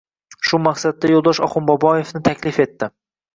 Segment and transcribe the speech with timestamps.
[0.51, 2.91] Shu maqsadda Yo‘ldosh Oxunboboevni taklif etdi.